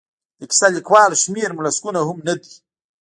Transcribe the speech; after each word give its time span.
د 0.39 0.41
کیسه 0.49 0.67
لیکوالو 0.75 1.21
شمېر 1.23 1.49
مو 1.55 1.61
لسګونه 1.65 1.99
هم 2.07 2.17
نه 2.27 2.33
دی. 2.39 2.53